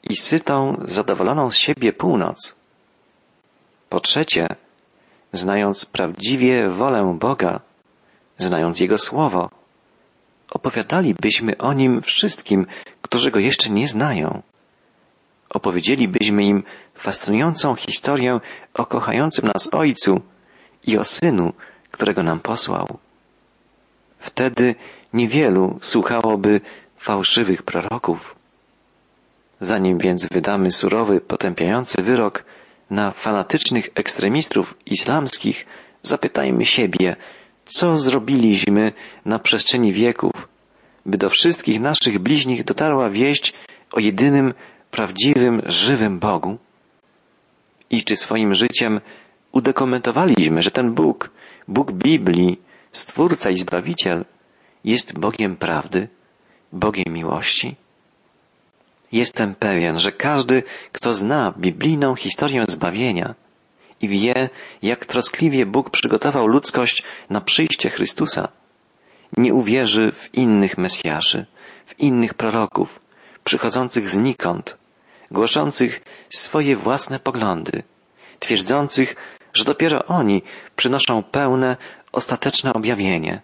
i 0.03 0.15
sytą, 0.15 0.81
zadowoloną 0.85 1.49
z 1.49 1.55
siebie 1.55 1.93
północ. 1.93 2.64
Po 3.95 3.99
trzecie, 3.99 4.47
znając 5.33 5.85
prawdziwie 5.85 6.69
wolę 6.69 7.17
Boga, 7.19 7.59
znając 8.37 8.79
Jego 8.79 8.97
Słowo, 8.97 9.49
opowiadalibyśmy 10.51 11.57
o 11.57 11.73
Nim 11.73 12.01
wszystkim, 12.01 12.65
którzy 13.01 13.31
Go 13.31 13.39
jeszcze 13.39 13.69
nie 13.69 13.87
znają. 13.87 14.41
Opowiedzielibyśmy 15.49 16.43
im 16.43 16.63
fascynującą 16.95 17.75
historię 17.75 18.39
o 18.73 18.85
kochającym 18.85 19.47
nas 19.47 19.73
Ojcu 19.73 20.21
i 20.87 20.97
o 20.97 21.03
Synu, 21.03 21.53
którego 21.91 22.23
nam 22.23 22.39
posłał. 22.39 22.97
Wtedy 24.19 24.75
niewielu 25.13 25.77
słuchałoby 25.81 26.61
fałszywych 26.97 27.63
proroków. 27.63 28.35
Zanim 29.59 29.97
więc 29.97 30.27
wydamy 30.31 30.71
surowy, 30.71 31.21
potępiający 31.21 32.01
wyrok 32.01 32.43
na 32.89 33.11
fanatycznych 33.11 33.89
ekstremistów 33.95 34.75
islamskich, 34.85 35.65
zapytajmy 36.03 36.65
siebie, 36.65 37.15
co 37.65 37.97
zrobiliśmy 37.97 38.93
na 39.25 39.39
przestrzeni 39.39 39.93
wieków, 39.93 40.31
by 41.05 41.17
do 41.17 41.29
wszystkich 41.29 41.79
naszych 41.79 42.19
bliźnich 42.19 42.63
dotarła 42.63 43.09
wieść 43.09 43.53
o 43.91 43.99
jedynym, 43.99 44.53
prawdziwym, 44.91 45.61
żywym 45.65 46.19
Bogu? 46.19 46.57
I 47.89 48.03
czy 48.03 48.15
swoim 48.15 48.53
życiem 48.53 49.01
udokumentowaliśmy, 49.51 50.61
że 50.61 50.71
ten 50.71 50.93
Bóg, 50.93 51.29
Bóg 51.67 51.91
Biblii, 51.91 52.61
Stwórca 52.91 53.49
i 53.49 53.57
Zbawiciel, 53.57 54.25
jest 54.83 55.19
Bogiem 55.19 55.55
prawdy, 55.55 56.07
Bogiem 56.73 57.13
miłości? 57.13 57.75
Jestem 59.15 59.55
pewien, 59.55 59.99
że 59.99 60.11
każdy, 60.11 60.63
kto 60.91 61.13
zna 61.13 61.53
biblijną 61.57 62.15
historię 62.15 62.65
zbawienia 62.67 63.35
i 64.01 64.07
wie, 64.07 64.49
jak 64.81 65.05
troskliwie 65.05 65.65
Bóg 65.65 65.89
przygotował 65.89 66.47
ludzkość 66.47 67.03
na 67.29 67.41
przyjście 67.41 67.89
Chrystusa, 67.89 68.47
nie 69.37 69.53
uwierzy 69.53 70.11
w 70.11 70.33
innych 70.33 70.77
Mesjaszy, 70.77 71.45
w 71.85 71.99
innych 71.99 72.33
proroków, 72.33 72.99
przychodzących 73.43 74.09
znikąd, 74.09 74.77
głoszących 75.31 76.01
swoje 76.29 76.75
własne 76.75 77.19
poglądy, 77.19 77.83
twierdzących, 78.39 79.15
że 79.53 79.63
dopiero 79.63 80.05
oni 80.05 80.41
przynoszą 80.75 81.23
pełne, 81.23 81.77
ostateczne 82.11 82.73
objawienie. 82.73 83.41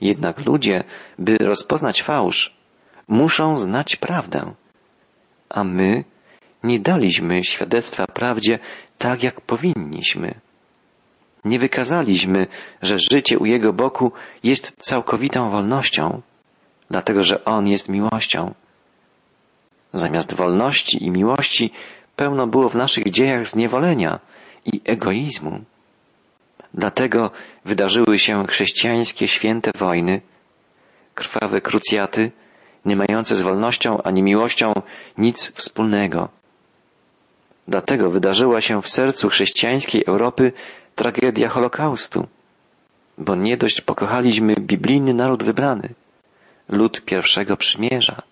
Jednak 0.00 0.46
ludzie, 0.46 0.84
by 1.18 1.36
rozpoznać 1.40 2.02
fałsz, 2.02 2.55
muszą 3.08 3.56
znać 3.56 3.96
prawdę. 3.96 4.54
A 5.48 5.64
my 5.64 6.04
nie 6.62 6.80
daliśmy 6.80 7.44
świadectwa 7.44 8.06
prawdzie 8.06 8.58
tak, 8.98 9.22
jak 9.22 9.40
powinniśmy. 9.40 10.40
Nie 11.44 11.58
wykazaliśmy, 11.58 12.46
że 12.82 12.98
życie 13.10 13.38
u 13.38 13.46
Jego 13.46 13.72
boku 13.72 14.12
jest 14.42 14.76
całkowitą 14.78 15.50
wolnością, 15.50 16.22
dlatego 16.90 17.22
że 17.22 17.44
On 17.44 17.66
jest 17.66 17.88
miłością. 17.88 18.54
Zamiast 19.94 20.34
wolności 20.34 21.04
i 21.04 21.10
miłości 21.10 21.72
pełno 22.16 22.46
było 22.46 22.68
w 22.68 22.74
naszych 22.74 23.10
dziejach 23.10 23.46
zniewolenia 23.46 24.20
i 24.64 24.80
egoizmu. 24.84 25.64
Dlatego 26.74 27.30
wydarzyły 27.64 28.18
się 28.18 28.44
chrześcijańskie 28.48 29.28
święte 29.28 29.70
wojny, 29.78 30.20
krwawe 31.14 31.60
krucjaty, 31.60 32.32
nie 32.86 32.96
mające 32.96 33.36
z 33.36 33.42
wolnością 33.42 34.02
ani 34.02 34.22
miłością 34.22 34.72
nic 35.18 35.52
wspólnego. 35.52 36.28
Dlatego 37.68 38.10
wydarzyła 38.10 38.60
się 38.60 38.82
w 38.82 38.88
sercu 38.88 39.28
chrześcijańskiej 39.28 40.04
Europy 40.06 40.52
tragedia 40.94 41.48
Holokaustu, 41.48 42.26
bo 43.18 43.34
nie 43.34 43.56
dość 43.56 43.80
pokochaliśmy 43.80 44.54
biblijny 44.54 45.14
naród 45.14 45.42
wybrany, 45.42 45.94
lud 46.68 47.04
pierwszego 47.04 47.56
przymierza. 47.56 48.22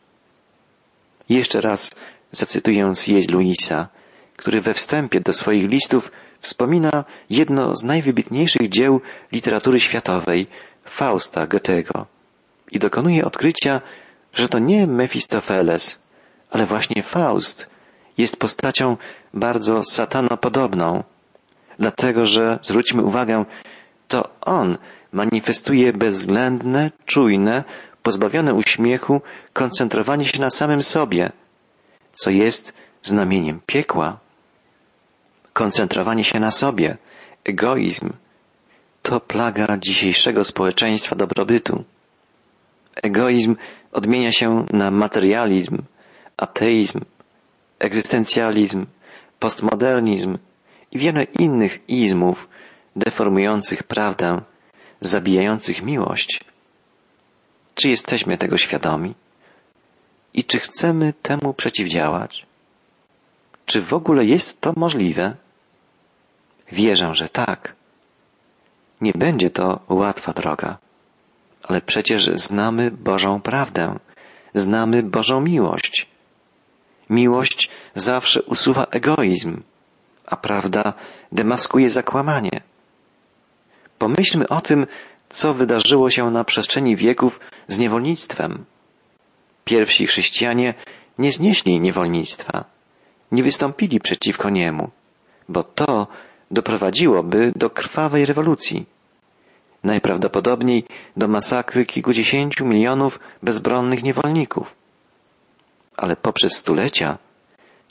Jeszcze 1.29 1.61
raz 1.61 1.95
zacytuję 2.31 2.93
C.S. 2.95 3.31
Louisa, 3.31 3.89
który 4.37 4.61
we 4.61 4.75
wstępie 4.75 5.21
do 5.21 5.33
swoich 5.33 5.69
listów 5.69 6.13
wspomina 6.41 7.05
jedno 7.31 7.77
z 7.77 7.85
najwybitniejszych 7.85 8.69
dzieł 8.69 9.01
literatury 9.33 9.81
światowej, 9.81 10.47
Fausta 10.85 11.47
Goethego 11.47 12.07
i 12.73 12.79
dokonuje 12.79 13.25
odkrycia, 13.25 13.81
że 14.35 14.49
to 14.49 14.59
nie 14.59 14.87
Mefistofeles, 14.87 16.03
ale 16.51 16.67
właśnie 16.67 17.03
Faust 17.03 17.71
jest 18.19 18.37
postacią 18.37 18.97
bardzo 19.35 19.83
satanopodobną, 19.83 21.03
dlatego 21.79 22.27
że, 22.27 22.59
zwróćmy 22.63 23.03
uwagę, 23.03 23.45
to 24.09 24.29
on 24.41 24.79
manifestuje 25.13 25.93
bezwzględne, 25.93 26.91
czujne, 27.07 27.65
pozbawione 28.03 28.55
uśmiechu 28.55 29.21
koncentrowanie 29.53 30.25
się 30.25 30.41
na 30.41 30.51
samym 30.51 30.83
sobie, 30.83 31.33
co 32.13 32.31
jest 32.31 32.75
znamieniem 33.03 33.61
piekła. 33.67 34.19
Koncentrowanie 35.53 36.25
się 36.25 36.41
na 36.41 36.51
sobie, 36.51 36.97
egoizm, 37.45 38.13
to 39.03 39.21
plaga 39.21 39.67
dzisiejszego 39.79 40.45
społeczeństwa 40.45 41.17
dobrobytu. 41.17 41.85
Egoizm 43.03 43.57
odmienia 43.93 44.33
się 44.33 44.67
na 44.73 44.91
materializm, 44.91 45.83
ateizm, 46.37 47.01
egzystencjalizm, 47.79 48.87
postmodernizm 49.39 50.39
i 50.93 50.99
wiele 50.99 51.25
innych 51.25 51.89
izmów 51.89 52.49
deformujących 52.97 53.83
prawdę, 53.83 54.41
zabijających 55.01 55.83
miłość. 55.83 56.41
Czy 57.75 57.89
jesteśmy 57.89 58.39
tego 58.39 58.57
świadomi? 58.57 59.15
I 60.35 60.45
czy 60.45 60.59
chcemy 60.59 61.13
temu 61.23 61.55
przeciwdziałać? 61.55 62.47
Czy 63.67 63.83
w 63.83 63.93
ogóle 63.93 64.25
jest 64.25 64.61
to 64.61 64.73
możliwe? 64.77 65.37
Wierzę, 66.73 67.15
że 67.15 67.29
tak. 67.29 67.75
Nie 69.01 69.13
będzie 69.13 69.51
to 69.51 69.81
łatwa 69.89 70.33
droga. 70.33 70.79
Ale 71.69 71.81
przecież 71.81 72.31
znamy 72.35 72.91
Bożą 72.91 73.41
prawdę, 73.41 73.99
znamy 74.55 75.03
Bożą 75.03 75.41
miłość. 75.41 76.07
Miłość 77.11 77.71
zawsze 77.95 78.43
usuwa 78.43 78.85
egoizm, 78.91 79.63
a 80.27 80.37
prawda 80.37 80.93
demaskuje 81.33 81.91
zakłamanie. 81.91 82.61
Pomyślmy 83.99 84.49
o 84.49 84.61
tym, 84.61 84.87
co 85.29 85.55
wydarzyło 85.55 86.11
się 86.11 86.31
na 86.31 86.45
przestrzeni 86.45 86.97
wieków 86.97 87.41
z 87.69 87.79
niewolnictwem. 87.79 88.65
Pierwsi 89.65 90.07
chrześcijanie 90.07 90.75
nie 91.19 91.33
znieśli 91.33 91.81
niewolnictwa, 91.81 92.65
nie 93.33 93.43
wystąpili 93.43 94.01
przeciwko 94.01 94.51
niemu, 94.51 94.91
bo 95.49 95.63
to 95.63 96.07
doprowadziłoby 96.51 97.53
do 97.57 97.71
krwawej 97.71 98.27
rewolucji 98.27 98.87
najprawdopodobniej 99.85 100.85
do 101.17 101.29
masakry 101.29 101.87
kilkudziesięciu 101.87 102.67
milionów 102.67 103.21
bezbronnych 103.43 104.03
niewolników. 104.03 104.75
ale 105.97 106.17
poprzez 106.17 106.57
stulecia, 106.57 107.19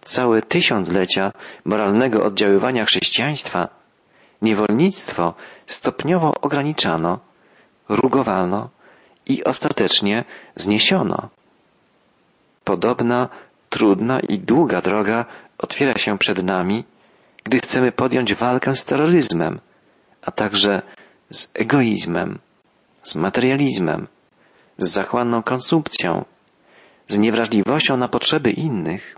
całe 0.01 0.41
tysiąclecia 0.41 1.31
moralnego 1.65 2.23
oddziaływania 2.23 2.85
chrześcijaństwa, 2.85 3.67
niewolnictwo 4.41 5.33
stopniowo 5.65 6.33
ograniczano, 6.41 7.19
rugowano 7.89 8.69
i 9.25 9.43
ostatecznie 9.43 10.23
zniesiono. 10.55 11.29
Podobna, 12.63 13.29
trudna 13.69 14.19
i 14.19 14.39
długa 14.39 14.81
droga 14.81 15.25
otwiera 15.57 15.97
się 15.97 16.17
przed 16.17 16.43
nami, 16.43 16.83
gdy 17.43 17.59
chcemy 17.59 17.91
podjąć 17.91 18.33
walkę 18.33 18.75
z 18.75 18.85
terroryzmem, 18.85 19.59
a 20.21 20.31
także 20.31 20.81
z 21.33 21.49
egoizmem, 21.53 22.39
z 23.03 23.15
materializmem, 23.15 24.07
z 24.77 24.89
zachłanną 24.89 25.43
konsumpcją, 25.43 26.25
z 27.07 27.19
niewrażliwością 27.19 27.97
na 27.97 28.07
potrzeby 28.07 28.51
innych. 28.51 29.15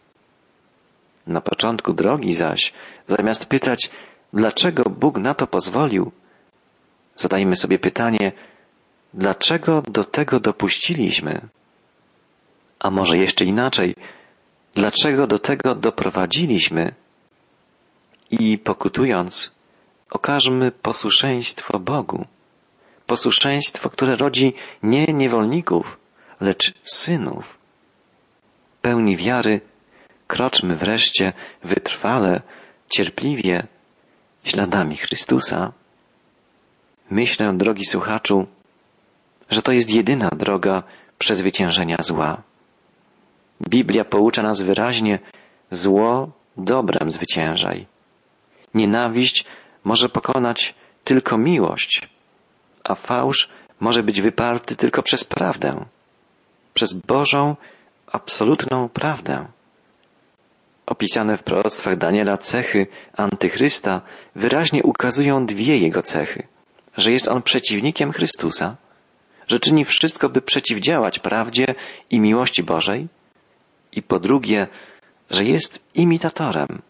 Na 1.28 1.41
początku 1.41 1.93
drogi 1.93 2.34
zaś, 2.34 2.73
zamiast 3.08 3.45
pytać, 3.45 3.89
dlaczego 4.34 4.84
Bóg 4.89 5.17
na 5.17 5.34
to 5.34 5.47
pozwolił, 5.47 6.12
zadajmy 7.15 7.56
sobie 7.56 7.80
pytanie, 7.80 8.32
dlaczego 9.13 9.82
do 9.82 10.04
tego 10.04 10.39
dopuściliśmy? 10.39 11.41
A 12.80 12.91
może 12.91 13.17
jeszcze 13.17 13.45
inaczej, 13.45 13.95
dlaczego 14.75 15.28
do 15.28 15.39
tego 15.39 15.75
doprowadziliśmy? 15.75 16.93
I 18.32 18.58
pokutując, 18.58 19.55
okażmy 20.10 20.72
posłuszeństwo 20.72 21.80
Bogu. 21.80 22.26
Posłuszeństwo, 23.08 23.89
które 23.89 24.15
rodzi 24.15 24.54
nie 24.84 25.06
niewolników, 25.06 25.98
lecz 26.39 26.74
synów. 26.84 27.58
Pełni 28.82 29.18
wiary, 29.18 29.62
kroczmy 30.28 30.76
wreszcie 30.76 31.34
wytrwale, 31.63 32.41
cierpliwie, 32.89 33.68
śladami 34.44 34.98
Chrystusa. 34.98 35.72
Myślę, 37.10 37.54
drogi 37.58 37.86
słuchaczu, 37.86 38.48
że 39.50 39.62
to 39.62 39.72
jest 39.72 39.91
jedyna 39.96 40.30
droga 40.30 40.84
przezwyciężenia 41.18 41.98
zła. 42.00 42.41
Biblia 43.70 44.06
poucza 44.06 44.44
nas 44.44 44.62
wyraźnie, 44.62 45.20
zło 45.72 46.32
dobrem 46.58 47.12
zwyciężaj. 47.12 47.86
Nienawiść 48.74 49.46
może 49.86 50.10
pokonać 50.10 50.76
tylko 51.04 51.38
miłość, 51.38 52.10
a 52.84 52.95
fałsz 52.95 53.50
może 53.80 54.04
być 54.04 54.21
wyparty 54.21 54.76
tylko 54.76 55.04
przez 55.04 55.24
prawdę, 55.24 55.86
przez 56.74 56.93
Bożą, 56.93 57.56
absolutną 58.08 58.89
prawdę. 58.89 59.45
Opisane 60.86 61.38
w 61.38 61.43
proroctwach 61.43 61.98
Daniela 61.98 62.38
cechy 62.38 62.88
antychrysta 63.17 64.02
wyraźnie 64.36 64.84
ukazują 64.84 65.45
dwie 65.45 65.78
jego 65.78 66.02
cechy. 66.02 66.48
Że 66.98 67.12
jest 67.12 67.28
on 67.28 67.41
przeciwnikiem 67.41 68.12
Chrystusa, 68.12 68.76
że 69.48 69.60
czyni 69.60 69.86
wszystko, 69.86 70.30
by 70.30 70.41
przeciwdziałać 70.41 71.19
prawdzie 71.19 71.65
i 72.10 72.19
miłości 72.19 72.63
Bożej, 72.63 73.08
i 73.91 74.02
po 74.04 74.19
drugie, 74.19 74.67
że 75.32 75.43
jest 75.43 75.84
imitatorem, 75.95 76.82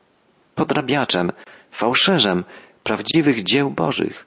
podrabiaczem, 0.55 1.31
fałszerzem 1.71 2.43
prawdziwych 2.86 3.43
dzieł 3.43 3.71
Bożych. 3.71 4.26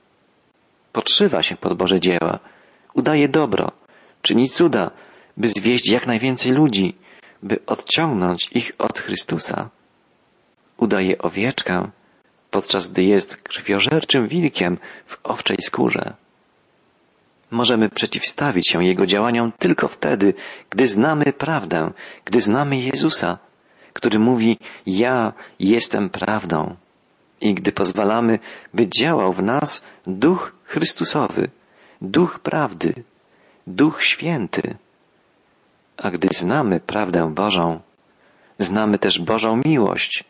Podszywa 0.93 1.43
się 1.43 1.57
pod 1.57 1.75
Boże 1.79 2.01
dzieła, 2.01 2.39
udaje 2.95 3.29
dobro, 3.29 3.73
czyni 4.23 4.49
cuda, 4.49 4.91
by 5.37 5.49
zwieść 5.49 5.91
jak 5.91 6.07
najwięcej 6.07 6.53
ludzi, 6.53 6.95
by 7.43 7.59
odciągnąć 7.67 8.49
ich 8.53 8.73
od 8.79 8.99
Chrystusa. 8.99 9.71
Udaje 10.77 11.19
owieczkę, 11.19 11.91
podczas 12.51 12.91
gdy 12.91 13.03
jest 13.05 13.37
krwiożerczym 13.37 14.29
wilkiem 14.29 14.79
w 15.07 15.19
owczej 15.23 15.57
skórze. 15.63 16.15
Możemy 17.51 17.89
przeciwstawić 17.89 18.71
się 18.71 18.85
Jego 18.85 19.07
działaniom 19.07 19.53
tylko 19.59 19.89
wtedy, 19.89 20.35
gdy 20.71 20.87
znamy 20.87 21.33
prawdę, 21.33 21.91
gdy 22.25 22.41
znamy 22.41 22.77
Jezusa, 22.81 23.39
który 23.93 24.19
mówi 24.19 24.59
Ja 24.87 25.33
jestem 25.59 26.11
prawdą 26.11 26.77
i 27.41 27.55
gdy 27.55 27.73
pozwalamy, 27.73 28.39
by 28.75 28.89
działał 28.89 29.33
w 29.33 29.43
nas 29.43 29.85
Duch 30.07 30.53
Chrystusowy, 30.65 31.51
Duch 32.03 32.39
Prawdy, 32.39 32.95
Duch 33.67 34.05
Święty. 34.05 34.77
A 35.97 36.11
gdy 36.11 36.29
znamy 36.33 36.81
prawdę 36.81 37.35
Bożą, 37.35 37.81
znamy 38.59 38.99
też 38.99 39.21
Bożą 39.21 39.61
miłość, 39.65 40.25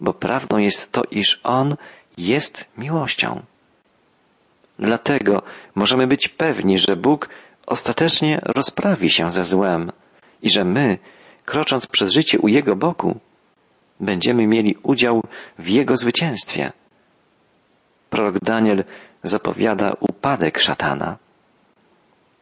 bo 0.00 0.14
prawdą 0.14 0.58
jest 0.58 0.92
to, 0.92 1.02
iż 1.10 1.40
On 1.44 1.76
jest 2.18 2.64
miłością. 2.78 3.42
Dlatego 4.78 5.42
możemy 5.74 6.06
być 6.06 6.28
pewni, 6.28 6.78
że 6.78 6.96
Bóg 6.96 7.28
ostatecznie 7.66 8.40
rozprawi 8.44 9.10
się 9.10 9.30
ze 9.30 9.44
złem 9.44 9.92
i 10.42 10.50
że 10.50 10.64
my, 10.64 10.98
krocząc 11.44 11.86
przez 11.86 12.12
życie 12.12 12.38
u 12.38 12.48
Jego 12.48 12.76
boku, 12.76 13.20
będziemy 14.00 14.46
mieli 14.46 14.76
udział 14.82 15.22
w 15.58 15.68
Jego 15.68 15.96
zwycięstwie. 15.96 16.72
Prorok 18.10 18.38
Daniel 18.38 18.84
zapowiada 19.22 19.92
upadek 20.00 20.58
szatana. 20.58 21.16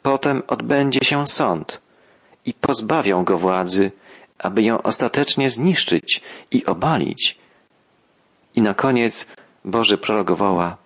Potem 0.02 0.42
odbędzie 0.46 1.00
się 1.02 1.26
sąd 1.26 1.80
i 2.46 2.54
pozbawią 2.54 3.24
go 3.24 3.38
władzy, 3.38 3.92
aby 4.38 4.62
ją 4.62 4.82
ostatecznie 4.82 5.50
zniszczyć 5.50 6.20
i 6.50 6.66
obalić. 6.66 7.38
I 8.54 8.62
na 8.62 8.74
koniec 8.74 9.28
Boży 9.64 9.98
prorok 9.98 10.32
woła 10.32 10.76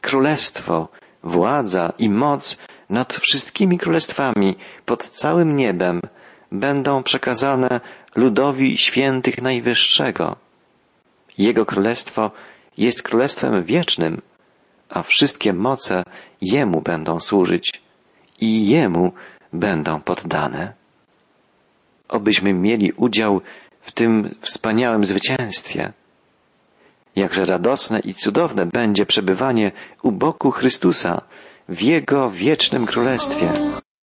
Królestwo, 0.00 0.88
władza 1.22 1.92
i 1.98 2.08
moc 2.10 2.58
nad 2.90 3.14
wszystkimi 3.14 3.78
królestwami 3.78 4.56
pod 4.86 5.08
całym 5.08 5.56
niebem 5.56 6.00
będą 6.52 7.02
przekazane 7.02 7.80
ludowi 8.16 8.78
świętych 8.78 9.42
Najwyższego. 9.42 10.36
Jego 11.38 11.66
królestwo 11.66 12.30
jest 12.78 13.02
królestwem 13.02 13.64
wiecznym, 13.64 14.22
a 14.88 15.02
wszystkie 15.02 15.52
moce 15.52 16.02
Jemu 16.40 16.80
będą 16.80 17.20
służyć 17.20 17.82
i 18.40 18.68
Jemu 18.68 19.12
będą 19.52 20.00
poddane. 20.00 20.72
Obyśmy 22.08 22.54
mieli 22.54 22.92
udział 22.92 23.40
w 23.80 23.92
tym 23.92 24.34
wspaniałym 24.40 25.04
zwycięstwie. 25.04 25.92
Jakże 27.16 27.44
radosne 27.44 28.00
i 28.00 28.14
cudowne 28.14 28.66
będzie 28.66 29.06
przebywanie 29.06 29.72
u 30.02 30.12
boku 30.12 30.50
Chrystusa 30.50 31.22
w 31.68 31.82
Jego 31.82 32.30
wiecznym 32.30 32.86
Królestwie. 32.86 33.52